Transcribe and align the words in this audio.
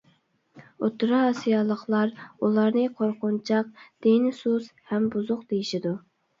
ئوتتۇرا 0.85 1.19
ئاسىيالىقلار 1.25 2.15
ئۇلارنى 2.49 2.87
قورقۇنچاق، 3.03 3.71
دىنى 4.09 4.35
سۇس، 4.41 4.75
ھەم 4.93 5.09
بۇزۇق 5.15 5.49
دېيىشىدۇ. 5.55 5.97